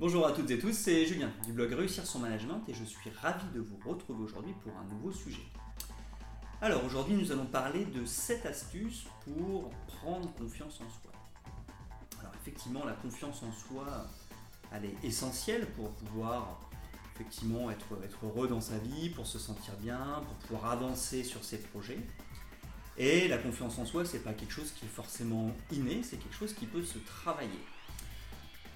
[0.00, 3.10] Bonjour à toutes et tous, c'est Julien du blog Réussir son management et je suis
[3.20, 5.42] ravi de vous retrouver aujourd'hui pour un nouveau sujet.
[6.62, 11.12] Alors aujourd'hui nous allons parler de 7 astuces pour prendre confiance en soi.
[12.18, 14.06] Alors effectivement la confiance en soi
[14.72, 16.60] elle est essentielle pour pouvoir
[17.14, 21.44] effectivement être, être heureux dans sa vie, pour se sentir bien, pour pouvoir avancer sur
[21.44, 22.00] ses projets.
[22.96, 26.36] Et la confiance en soi, c'est pas quelque chose qui est forcément inné, c'est quelque
[26.36, 27.60] chose qui peut se travailler.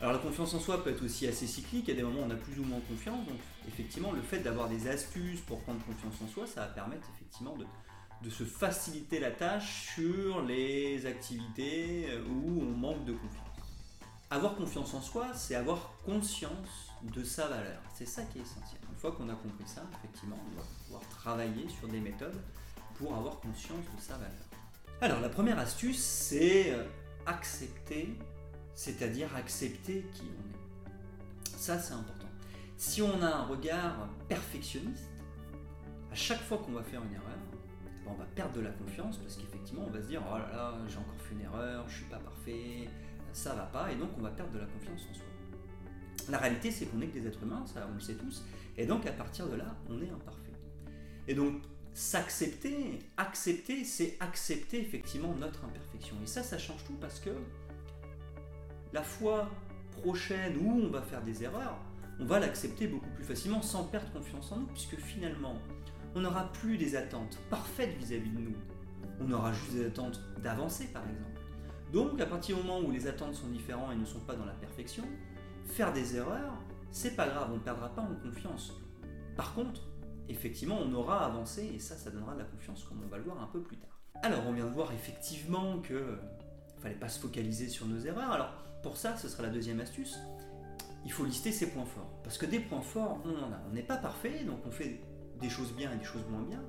[0.04, 2.20] Alors la confiance en soi peut être aussi assez cyclique, il y a des moments
[2.20, 5.60] où on a plus ou moins confiance, donc effectivement le fait d'avoir des astuces pour
[5.60, 7.64] prendre confiance en soi, ça va permettre effectivement de,
[8.22, 13.48] de se faciliter la tâche sur les activités où on manque de confiance.
[14.30, 17.80] Avoir confiance en soi, c'est avoir conscience de sa valeur.
[17.94, 18.82] C'est ça qui est essentiel.
[18.92, 22.42] Une fois qu'on a compris ça, effectivement, on va pouvoir travailler sur des méthodes
[22.96, 24.44] pour avoir conscience de sa valeur.
[25.00, 26.84] Alors la première astuce, c'est euh,
[27.24, 28.18] accepter
[28.74, 31.56] c'est-à-dire accepter qui on est.
[31.56, 32.28] Ça, c'est important.
[32.76, 35.08] Si on a un regard perfectionniste,
[36.10, 37.38] à chaque fois qu'on va faire une erreur,
[38.04, 40.48] ben, on va perdre de la confiance parce qu'effectivement, on va se dire Oh là
[40.52, 42.88] là, j'ai encore fait une erreur, je suis pas parfait,
[43.32, 45.24] ça va pas, et donc on va perdre de la confiance en soi.
[46.28, 48.44] La réalité, c'est qu'on est que des êtres humains, ça on le sait tous,
[48.76, 50.52] et donc à partir de là, on est imparfait.
[51.26, 51.62] Et donc,
[51.94, 56.16] s'accepter, accepter, c'est accepter effectivement notre imperfection.
[56.22, 57.30] Et ça, ça change tout parce que
[58.94, 59.50] la fois
[60.00, 61.76] prochaine où on va faire des erreurs,
[62.20, 65.56] on va l'accepter beaucoup plus facilement sans perdre confiance en nous, puisque finalement,
[66.14, 68.56] on n'aura plus des attentes parfaites vis-à-vis de nous.
[69.20, 71.40] On aura juste des attentes d'avancer, par exemple.
[71.92, 74.44] Donc, à partir du moment où les attentes sont différentes et ne sont pas dans
[74.44, 75.04] la perfection,
[75.66, 76.54] faire des erreurs,
[76.92, 78.74] c'est pas grave, on ne perdra pas en confiance.
[79.36, 79.80] Par contre,
[80.28, 83.24] effectivement, on aura avancé et ça, ça donnera de la confiance, comme on va le
[83.24, 84.00] voir un peu plus tard.
[84.22, 86.16] Alors, on vient de voir effectivement que
[86.84, 88.30] fallait pas se focaliser sur nos erreurs.
[88.30, 90.18] Alors, pour ça, ce sera la deuxième astuce.
[91.06, 92.10] Il faut lister ses points forts.
[92.22, 93.60] Parce que des points forts, on en a.
[93.70, 95.00] On n'est pas parfait, donc on fait
[95.40, 96.62] des choses bien et des choses moins bien.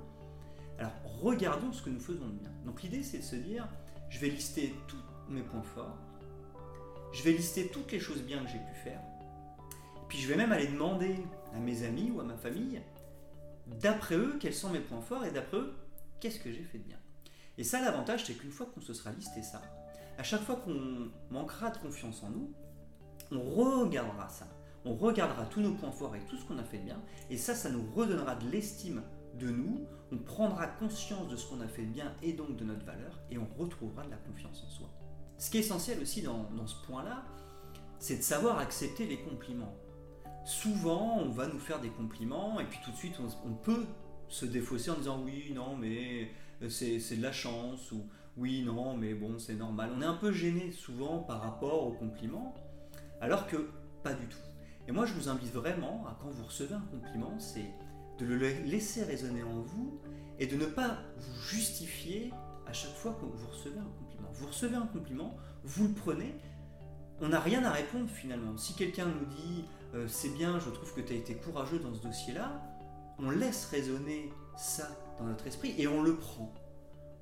[0.80, 2.50] Alors, regardons ce que nous faisons de bien.
[2.66, 3.68] Donc, l'idée, c'est de se dire,
[4.10, 4.98] je vais lister tous
[5.30, 5.98] mes points forts.
[7.12, 9.02] Je vais lister toutes les choses bien que j'ai pu faire.
[10.08, 11.18] Puis, je vais même aller demander
[11.54, 12.82] à mes amis ou à ma famille,
[13.68, 15.74] d'après eux, quels sont mes points forts et d'après eux,
[16.22, 17.00] qu'est-ce que j'ai fait de bien.
[17.58, 19.62] Et ça, l'avantage, c'est qu'une fois qu'on se sera listé ça,
[20.18, 22.54] à chaque fois qu'on manquera de confiance en nous,
[23.32, 24.48] on regardera ça.
[24.86, 27.02] On regardera tous nos points forts et tout ce qu'on a fait de bien.
[27.30, 29.02] Et ça, ça nous redonnera de l'estime
[29.40, 29.88] de nous.
[30.12, 33.20] On prendra conscience de ce qu'on a fait de bien et donc de notre valeur.
[33.32, 34.88] Et on retrouvera de la confiance en soi.
[35.38, 37.24] Ce qui est essentiel aussi dans, ce point-là,
[38.00, 39.76] c'est de savoir accepter les compliments.
[40.46, 43.86] Souvent, on va nous faire des compliments et puis tout de suite, on, peut
[44.30, 46.30] se défausser en disant oui, non, mais
[46.70, 49.92] c'est de la chance ou oui, non, mais bon, c'est normal.
[49.96, 52.54] On est un peu gêné souvent par rapport aux compliments,
[53.22, 53.70] alors que
[54.04, 54.38] pas du tout.
[54.88, 57.72] Et moi, je vous invite vraiment à quand vous recevez un compliment, c'est
[58.20, 60.00] de le laisser résonner en vous
[60.40, 62.32] et de ne pas vous justifier
[62.68, 64.30] à chaque fois que vous recevez un compliment.
[64.34, 66.36] Vous recevez un compliment, vous le prenez,
[67.22, 68.58] on n'a rien à répondre finalement.
[68.58, 71.94] Si quelqu'un nous dit euh, c'est bien, je trouve que tu as été courageux dans
[71.94, 72.62] ce dossier-là,
[73.18, 76.54] on laisse résonner ça dans notre esprit et on le prend.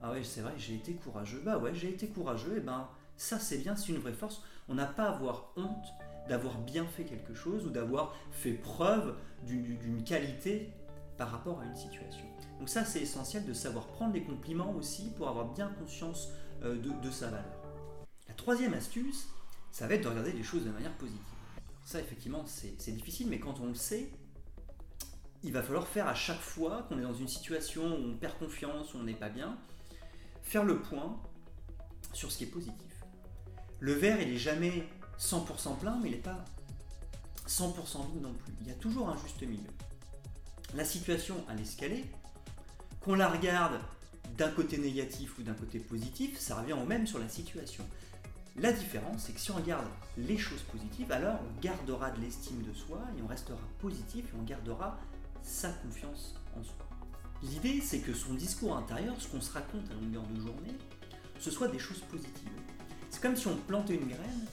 [0.05, 1.41] Ah ouais, c'est vrai, j'ai été courageux.
[1.45, 4.43] Bah ouais, j'ai été courageux, et ben ça c'est bien, c'est une vraie force.
[4.67, 5.93] On n'a pas à avoir honte
[6.27, 10.73] d'avoir bien fait quelque chose ou d'avoir fait preuve d'une qualité
[11.17, 12.25] par rapport à une situation.
[12.59, 16.29] Donc ça c'est essentiel de savoir prendre les compliments aussi pour avoir bien conscience
[16.63, 17.63] euh, de, de sa valeur.
[18.27, 19.27] La troisième astuce,
[19.71, 21.19] ça va être de regarder les choses de manière positive.
[21.85, 24.09] Ça effectivement c'est difficile, mais quand on le sait,
[25.43, 28.37] il va falloir faire à chaque fois qu'on est dans une situation où on perd
[28.37, 29.57] confiance, où on n'est pas bien,
[30.43, 31.17] faire le point
[32.13, 32.75] sur ce qui est positif.
[33.79, 34.87] Le verre, il n'est jamais
[35.19, 36.45] 100% plein, mais il n'est pas
[37.47, 38.53] 100% vide non plus.
[38.61, 39.69] Il y a toujours un juste milieu.
[40.75, 42.05] La situation à l'escalier,
[43.01, 43.79] qu'on la regarde
[44.37, 47.85] d'un côté négatif ou d'un côté positif, ça revient au même sur la situation.
[48.55, 49.87] La différence, c'est que si on regarde
[50.17, 54.37] les choses positives, alors on gardera de l'estime de soi et on restera positif et
[54.39, 54.99] on gardera
[55.41, 56.82] sa confiance en soi.
[57.43, 60.77] L'idée, c'est que son discours intérieur, ce qu'on se raconte à longueur de journée,
[61.39, 62.49] ce soit des choses positives.
[63.09, 64.47] C'est comme si on plantait une graine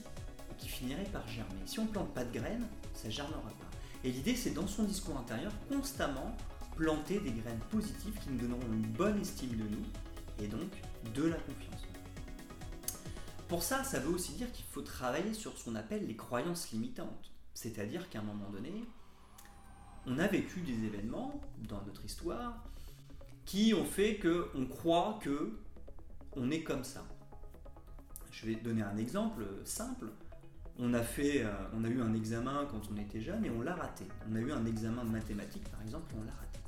[0.57, 1.61] qui finirait par germer.
[1.65, 3.69] Si on ne plante pas de graines, ça ne germera pas.
[4.03, 6.35] Et l'idée, c'est dans son discours intérieur, constamment
[6.75, 9.85] planter des graines positives qui nous donneront une bonne estime de nous
[10.39, 10.69] et donc
[11.13, 11.81] de la confiance.
[13.47, 16.71] Pour ça, ça veut aussi dire qu'il faut travailler sur ce qu'on appelle les croyances
[16.71, 17.31] limitantes.
[17.53, 18.85] C'est-à-dire qu'à un moment donné,
[20.07, 21.39] on a vécu des événements
[21.69, 22.63] dans notre histoire
[23.51, 25.51] qui ont fait qu'on croit que
[26.37, 27.03] on est comme ça.
[28.31, 30.05] Je vais donner un exemple simple.
[30.79, 33.61] on a, fait, euh, on a eu un examen quand on était jeune et on
[33.61, 34.05] l'a raté.
[34.31, 36.59] On a eu un examen de mathématiques par exemple et on l'a raté.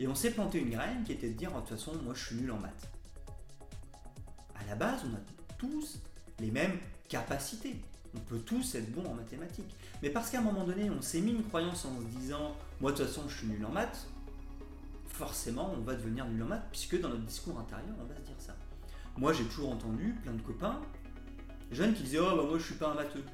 [0.00, 2.24] Et on s'est planté une graine qui était de dire de toute façon moi je
[2.24, 2.88] suis nul en maths.
[4.54, 5.20] À la base on a
[5.58, 6.00] tous
[6.40, 7.76] les mêmes capacités.
[8.16, 9.76] On peut tous être bons en mathématiques.
[10.02, 12.92] Mais parce qu'à un moment donné on s'est mis une croyance en se disant moi
[12.92, 14.08] de toute façon je suis nul en maths,
[15.14, 18.22] forcément on va devenir nul en maths puisque dans notre discours intérieur on va se
[18.22, 18.54] dire ça.
[19.16, 20.80] Moi j'ai toujours entendu plein de copains
[21.70, 23.24] jeunes qui disaient oh bah moi je suis pas un matheux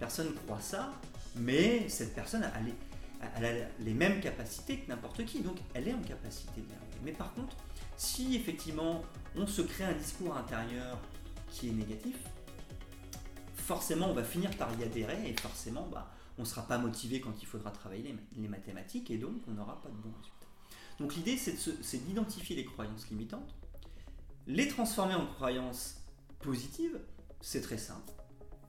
[0.00, 0.94] personne croit ça,
[1.36, 2.52] mais cette personne a
[3.40, 6.98] les, les mêmes capacités que n'importe qui, donc elle est en capacité d'y arriver.
[7.04, 7.54] Mais par contre,
[7.96, 9.04] si effectivement
[9.36, 10.98] on se crée un discours intérieur
[11.50, 12.16] qui est négatif,
[13.54, 16.10] forcément on va finir par y adhérer et forcément bah,
[16.40, 19.80] on ne sera pas motivé quand il faudra travailler les, mathématiques et donc on n'aura
[19.80, 20.46] pas de bons résultats.
[20.98, 23.54] Donc l'idée c'est d'identifier les croyances limitantes,
[24.46, 26.02] les transformer en croyances
[26.40, 26.98] positives,
[27.40, 28.12] c'est très simple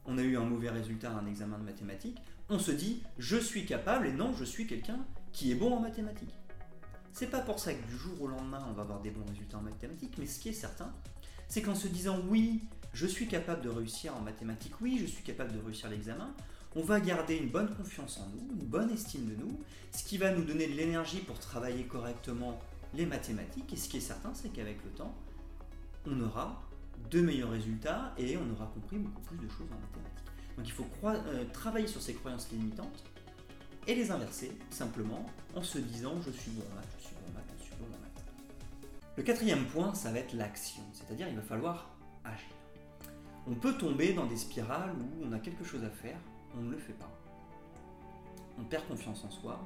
[0.06, 2.18] on a eu un mauvais résultat à un examen de mathématiques,
[2.50, 5.00] on se dit je suis capable et non, je suis quelqu'un
[5.32, 6.36] qui est bon en mathématiques.
[7.14, 9.58] C'est pas pour ça que du jour au lendemain on va avoir des bons résultats
[9.58, 10.94] en mathématiques, mais ce qui est certain,
[11.48, 12.62] c'est qu'en se disant oui,
[12.94, 16.34] je suis capable de réussir en mathématiques, oui, je suis capable de réussir l'examen,
[16.76, 19.60] on va garder une bonne confiance en nous, une bonne estime de nous,
[19.92, 22.60] ce qui va nous donner de l'énergie pour travailler correctement
[22.94, 25.14] les mathématiques, et ce qui est certain, c'est qu'avec le temps,
[26.06, 26.62] on aura
[27.10, 30.22] de meilleurs résultats et on aura compris beaucoup plus de choses en mathématiques.
[30.58, 33.04] Donc il faut euh, travailler sur ces croyances limitantes
[33.88, 35.26] et les inverser simplement
[35.56, 37.76] en se disant je suis bon en maths, je suis bon en maths, je suis
[37.76, 38.24] bon en maths.
[39.18, 41.90] Le quatrième point, ça va être l'action, c'est-à-dire il va falloir
[42.24, 42.48] agir.
[43.48, 46.18] On peut tomber dans des spirales où on a quelque chose à faire,
[46.58, 47.12] on ne le fait pas.
[48.60, 49.60] On perd confiance en soi,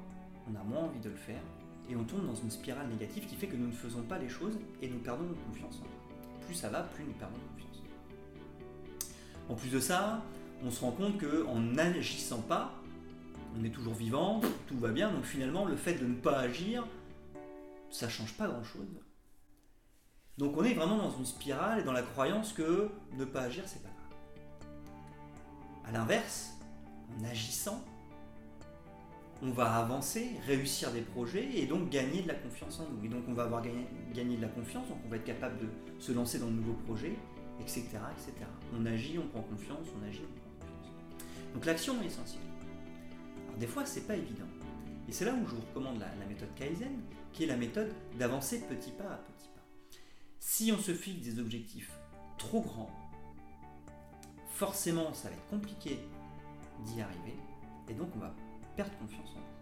[0.49, 1.41] on a moins envie de le faire,
[1.89, 4.29] et on tombe dans une spirale négative qui fait que nous ne faisons pas les
[4.29, 6.05] choses et nous perdons notre confiance en nous
[6.45, 7.83] plus ça va, plus nous perdons confiance.
[9.49, 10.23] En plus de ça,
[10.63, 12.73] on se rend compte qu'en n'agissant pas,
[13.59, 16.85] on est toujours vivant, tout va bien, donc finalement le fait de ne pas agir,
[17.89, 18.87] ça change pas grand-chose.
[20.37, 23.63] Donc on est vraiment dans une spirale et dans la croyance que ne pas agir,
[23.67, 24.69] c'est pas grave.
[25.85, 26.54] A l'inverse,
[27.17, 27.83] en agissant,
[29.41, 33.05] on va avancer, réussir des projets et donc gagner de la confiance en nous.
[33.05, 35.67] Et donc on va avoir gagné, de la confiance, donc on va être capable de
[35.99, 37.15] se lancer dans de nouveaux projets,
[37.59, 37.83] etc.
[37.83, 38.33] etc.
[38.73, 40.93] On agit, on prend confiance, on agit, on prend confiance.
[41.53, 42.41] Donc l'action est essentielle.
[43.47, 44.47] Alors des fois c'est pas évident.
[45.07, 47.01] Et c'est là où je vous recommande la, la méthode Kaizen,
[47.31, 49.61] qui est la méthode d'avancer petit pas à petit pas.
[50.39, 51.91] Si on se fixe des objectifs
[52.37, 52.89] trop grands,
[54.49, 55.99] forcément ça va être compliqué
[56.83, 57.37] d'y arriver,
[57.89, 58.33] et donc on va
[58.75, 59.55] perdre confiance en nous.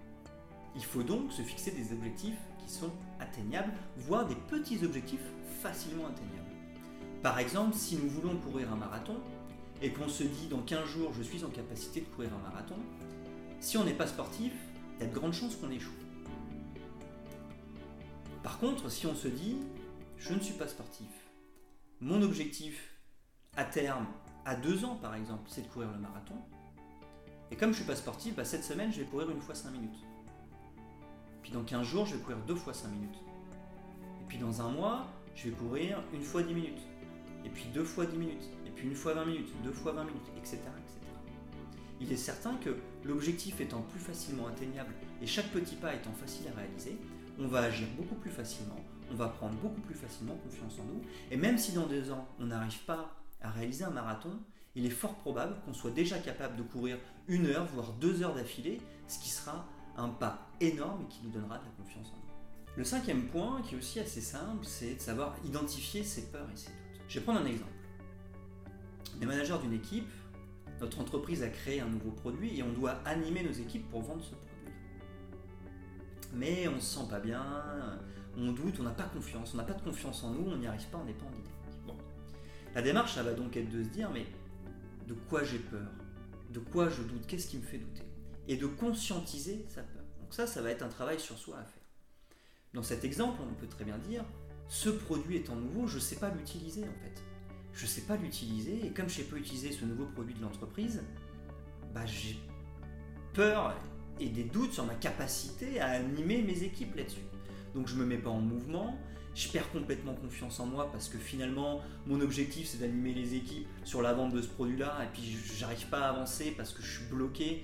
[0.76, 5.24] Il faut donc se fixer des objectifs qui sont atteignables, voire des petits objectifs
[5.62, 6.52] facilement atteignables.
[7.22, 9.16] Par exemple, si nous voulons courir un marathon
[9.82, 12.76] et qu'on se dit dans 15 jours je suis en capacité de courir un marathon,
[13.60, 14.52] si on n'est pas sportif,
[14.98, 15.94] il y a de grandes chances qu'on échoue.
[18.42, 19.58] Par contre, si on se dit
[20.18, 21.08] je ne suis pas sportif,
[22.02, 22.98] mon objectif
[23.56, 24.08] à terme,
[24.46, 26.36] à deux ans par exemple, c'est de courir le marathon,
[27.54, 29.70] et comme je suis pas sportif, bah, cette semaine, je vais courir une fois 5
[29.70, 30.00] minutes.
[31.44, 33.20] Puis dans 15 jours, je vais courir deux fois 5 minutes.
[34.22, 35.06] Et puis dans un mois,
[35.36, 36.82] je vais courir une fois 10 minutes.
[37.46, 38.50] Et puis deux fois 10 minutes.
[38.66, 40.58] Et puis une fois 20 minutes, deux fois 20 minutes, etc.
[40.58, 41.00] etc.
[42.02, 46.48] Il est certain que l'objectif étant plus facilement atteignable et chaque petit pas étant facile
[46.48, 46.98] à réaliser,
[47.38, 48.80] on va agir beaucoup plus facilement,
[49.12, 51.04] on va prendre beaucoup plus facilement confiance en nous.
[51.30, 54.40] Et même si dans deux ans, on n'arrive pas à réaliser un marathon,
[54.76, 58.34] il est fort probable qu'on soit déjà capable de courir une heure, voire deux heures
[58.34, 59.66] d'affilée, ce qui sera
[59.98, 62.24] un pas énorme et qui nous donnera de la confiance en nous.
[62.76, 66.58] Le cinquième point, qui est aussi assez simple, c'est de savoir identifier ses peurs et
[66.58, 67.02] ses doutes.
[67.08, 67.70] Je vais prendre un exemple.
[69.20, 70.10] Les managers d'une équipe,
[70.82, 74.24] notre entreprise a créé un nouveau produit et on doit animer nos équipes pour vendre
[74.24, 74.50] ce produit.
[76.34, 77.46] Mais on se sent pas bien,
[78.36, 80.66] on doute, on n'a pas confiance, on n'a pas de confiance en nous, on n'y
[80.66, 81.88] arrive pas, on n'est pas en.
[81.88, 81.96] Bon.
[82.74, 84.26] La démarche, ça va donc être de se dire, mais
[85.08, 85.92] de quoi j'ai peur,
[86.52, 88.04] de quoi je doute, qu'est-ce qui me fait douter,
[88.48, 90.04] et de conscientiser sa peur.
[90.20, 91.84] Donc ça, ça va être un travail sur soi à faire.
[92.74, 94.24] Dans cet exemple, on peut très bien dire,
[94.68, 97.22] ce produit étant nouveau, je ne sais pas l'utiliser en fait.
[97.74, 100.36] Je ne sais pas l'utiliser, et comme je ne sais pas utiliser ce nouveau produit
[100.36, 101.02] de l'entreprise,
[101.94, 102.38] bah, j'ai
[103.34, 103.76] peur
[104.20, 107.26] et des doutes sur ma capacité à animer mes équipes là-dessus.
[107.74, 108.98] Donc je ne me mets pas en mouvement,
[109.36, 113.68] je perds complètement confiance en moi parce que finalement mon objectif c'est d'animer les équipes
[113.84, 116.82] sur la vente de ce produit là et puis j'arrive pas à avancer parce que
[116.82, 117.64] je suis bloqué.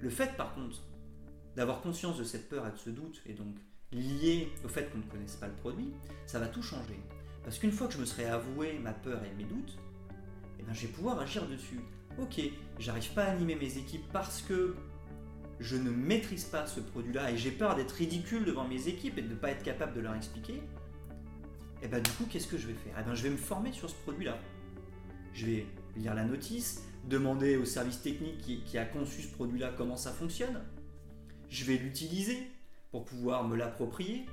[0.00, 0.82] Le fait par contre
[1.56, 3.54] d'avoir conscience de cette peur et de ce doute et donc
[3.92, 5.92] lié au fait qu'on ne connaisse pas le produit,
[6.26, 6.98] ça va tout changer.
[7.44, 9.78] Parce qu'une fois que je me serai avoué ma peur et mes doutes,
[10.58, 11.80] eh ben, je vais pouvoir agir dessus.
[12.18, 12.40] Ok,
[12.78, 14.74] j'arrive pas à animer mes équipes parce que
[15.60, 19.22] je ne maîtrise pas ce produit-là et j'ai peur d'être ridicule devant mes équipes et
[19.22, 20.54] de ne pas être capable de leur expliquer.
[20.54, 22.94] Et eh ben du coup, qu'est-ce que je vais faire?
[22.98, 24.38] Eh ben, je vais me former sur ce produit-là.
[25.34, 29.96] Je vais lire la notice, demander au service technique qui a conçu ce produit-là comment
[29.96, 30.62] ça fonctionne.
[31.50, 32.38] Je vais l'utiliser
[32.90, 34.24] pour pouvoir me l'approprier.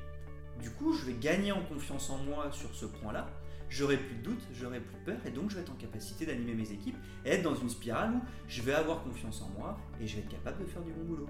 [0.61, 3.29] Du coup, je vais gagner en confiance en moi sur ce point-là
[3.71, 6.53] j'aurai plus de doute, j'aurai plus peur, et donc je vais être en capacité d'animer
[6.53, 10.05] mes équipes et être dans une spirale où je vais avoir confiance en moi et
[10.05, 11.27] je vais être capable de faire du bon boulot.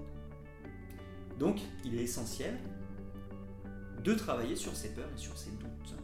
[1.38, 2.58] Donc, il est essentiel
[4.02, 5.94] de travailler sur ses peurs et sur ses doutes.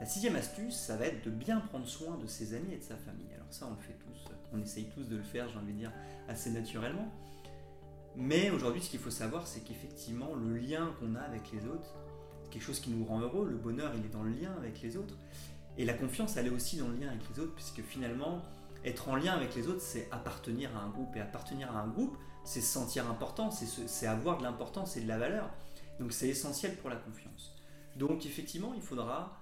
[0.00, 2.84] La sixième astuce, ça va être de bien prendre soin de ses amis et de
[2.84, 3.32] sa famille.
[3.34, 5.78] Alors ça, on le fait tous, on essaye tous de le faire, j'ai envie de
[5.78, 5.92] dire,
[6.28, 7.12] assez naturellement.
[8.14, 11.96] Mais aujourd'hui, ce qu'il faut savoir, c'est qu'effectivement, le lien qu'on a avec les autres,
[12.44, 13.48] c'est quelque chose qui nous rend heureux.
[13.50, 15.16] Le bonheur, il est dans le lien avec les autres.
[15.78, 18.42] Et la confiance, elle est aussi dans le lien avec les autres, puisque finalement,
[18.84, 21.14] être en lien avec les autres, c'est appartenir à un groupe.
[21.16, 25.08] Et appartenir à un groupe, c'est se sentir important, c'est avoir de l'importance et de
[25.08, 25.50] la valeur.
[26.00, 27.54] Donc c'est essentiel pour la confiance.
[27.96, 29.40] Donc effectivement, il faudra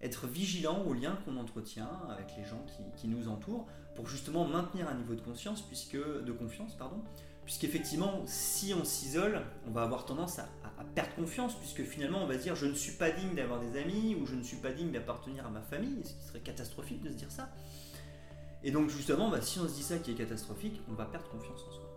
[0.00, 2.64] être vigilant aux liens qu'on entretient avec les gens
[2.96, 7.02] qui, nous entourent pour justement maintenir un niveau de conscience, puisque, de confiance, pardon,
[7.44, 10.48] puisqu'effectivement, si on s'isole, on va avoir tendance à,
[10.94, 13.78] perdre confiance, puisque finalement, on va se dire je ne suis pas digne d'avoir des
[13.78, 17.02] amis, ou je ne suis pas digne d'appartenir à ma famille, ce qui serait catastrophique
[17.02, 17.48] de se dire ça.
[18.62, 21.28] Et donc, justement, bah, si on se dit ça qui est catastrophique, on va perdre
[21.28, 21.90] confiance en soi.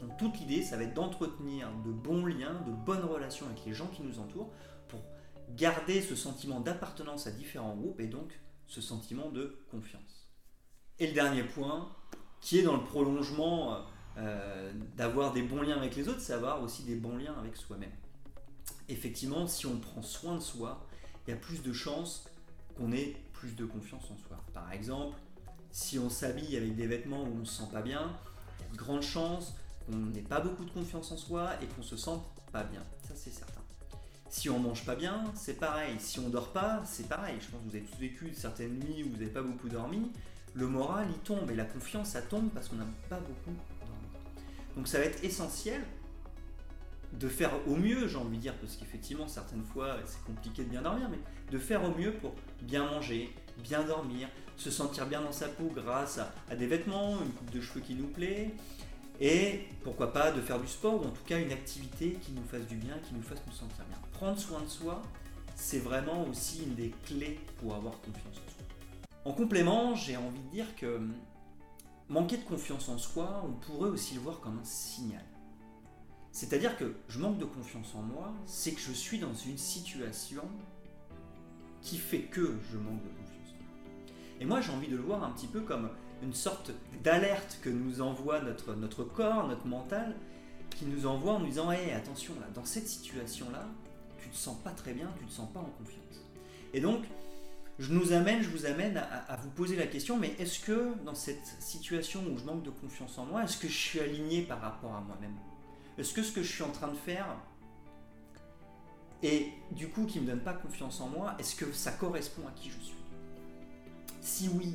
[0.00, 3.74] Donc, toute l'idée, ça va être d'entretenir de bons liens, de bonnes relations avec les
[3.74, 4.50] gens qui nous entourent,
[4.88, 5.00] pour
[5.56, 10.30] garder ce sentiment d'appartenance à différents groupes, et donc ce sentiment de confiance.
[10.98, 11.94] Et le dernier point,
[12.40, 13.84] qui est dans le prolongement
[14.16, 17.56] euh, d'avoir des bons liens avec les autres, c'est avoir aussi des bons liens avec
[17.56, 17.90] soi-même.
[18.88, 20.86] Effectivement, si on prend soin de soi,
[21.26, 22.26] il y a plus de chances
[22.76, 24.44] qu'on ait plus de confiance en soi.
[24.52, 25.16] Par exemple,
[25.70, 28.12] si on s'habille avec des vêtements où on ne se sent pas bien,
[28.58, 29.54] il y a de grandes chances
[29.86, 32.82] qu'on n'ait pas beaucoup de confiance en soi et qu'on se sente pas bien.
[33.06, 33.60] Ça, c'est certain.
[34.28, 35.96] Si on mange pas bien, c'est pareil.
[35.98, 37.36] Si on dort pas, c'est pareil.
[37.40, 40.10] Je pense que vous avez tous vécu certaines nuits où vous n'avez pas beaucoup dormi.
[40.54, 43.56] Le moral, il tombe et la confiance, ça tombe parce qu'on n'a pas beaucoup
[44.76, 45.80] donc ça va être essentiel
[47.12, 50.68] de faire au mieux, j'ai envie de dire, parce qu'effectivement, certaines fois, c'est compliqué de
[50.68, 51.18] bien dormir, mais
[51.50, 55.70] de faire au mieux pour bien manger, bien dormir, se sentir bien dans sa peau
[55.74, 56.18] grâce
[56.50, 58.50] à, des vêtements, une coupe de cheveux qui nous plaît,
[59.20, 62.42] et pourquoi pas de faire du sport, ou en tout cas une activité qui nous
[62.42, 63.98] fasse du bien, qui nous fasse nous sentir bien.
[64.12, 65.00] Prendre soin de soi,
[65.54, 68.64] c'est vraiment aussi une des clés pour avoir confiance en soi.
[69.24, 71.00] En complément, j'ai envie de dire que
[72.14, 75.24] manquer de confiance en soi, on pourrait aussi le voir comme un signal.
[76.30, 80.44] C'est-à-dire que je manque de confiance en moi, c'est que je suis dans une situation
[81.82, 83.54] qui fait que je manque de confiance.
[84.40, 85.90] Et moi, j'ai envie de le voir un petit peu comme
[86.22, 86.70] une sorte
[87.02, 90.14] d'alerte que nous envoie notre, notre corps, notre mental,
[90.70, 93.66] qui nous envoie en nous disant Hé, attention, là, dans cette situation-là,
[94.18, 96.24] tu te sens pas très bien, tu te sens pas en confiance.
[96.72, 97.04] Et donc,
[97.78, 101.14] je nous amène, je vous amène à, vous poser la question, mais est-ce que dans
[101.14, 104.60] cette situation où je manque de confiance en moi, est-ce que je suis aligné par
[104.60, 105.34] rapport à moi-même?
[105.98, 107.26] Est-ce que ce que je suis en train de faire
[109.22, 112.46] et du coup qui ne me donne pas confiance en moi, est-ce que ça correspond
[112.46, 112.96] à qui je suis?
[114.20, 114.74] Si oui,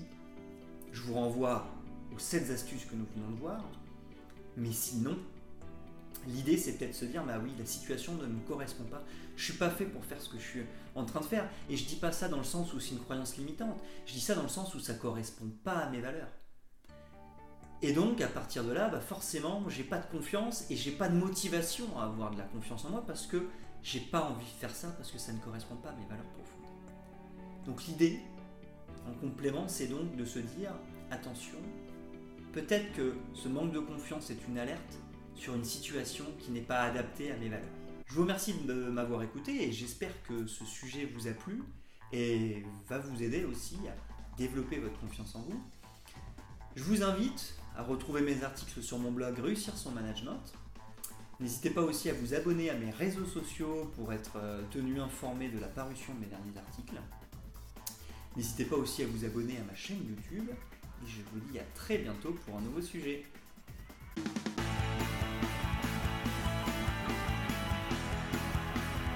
[0.91, 1.67] je vous renvoie
[2.15, 3.63] aux 7 astuces que nous venons de voir,
[4.57, 5.15] mais sinon,
[6.27, 9.03] L'idée, c'est peut-être de se dire, bah oui, la situation ne me correspond pas.
[9.37, 10.63] Je suis pas fait pour faire ce que je suis
[10.99, 11.49] en train de faire.
[11.69, 13.79] Et je dis pas ça dans le sens où c'est une croyance limitante.
[14.05, 16.29] Je dis ça dans le sens où ça correspond pas à mes valeurs.
[17.81, 21.07] Et donc, à partir de là, bah forcément, j'ai pas de confiance et j'ai pas
[21.07, 23.47] de motivation à avoir de la confiance en moi parce que
[23.81, 26.25] j'ai pas envie de faire ça parce que ça ne correspond pas à mes valeurs
[26.25, 27.65] profondes.
[27.65, 28.19] Donc, l'idée,
[29.07, 30.73] en complément, c'est donc de se dire,
[31.09, 31.57] attention,
[32.51, 34.97] peut-être que ce manque de confiance est une alerte
[35.35, 37.78] sur une situation qui n'est pas adaptée à mes valeurs.
[38.09, 41.61] Je vous remercie de m'avoir écouté et j'espère que ce sujet vous a plu
[42.11, 45.61] et va vous aider aussi à développer votre confiance en vous.
[46.75, 50.41] Je vous invite à retrouver mes articles sur mon blog Réussir son management.
[51.39, 55.49] N'hésitez pas aussi à vous abonner à mes réseaux sociaux pour être euh, tenu informé
[55.49, 56.99] de la parution de mes derniers articles.
[58.35, 61.63] N'hésitez pas aussi à vous abonner à ma chaîne YouTube et je vous dis à
[61.75, 63.23] très bientôt pour un nouveau sujet.